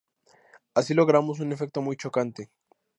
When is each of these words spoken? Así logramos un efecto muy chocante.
Así 0.79 0.95
logramos 0.95 1.39
un 1.41 1.49
efecto 1.51 1.79
muy 1.83 1.95
chocante. 1.95 2.49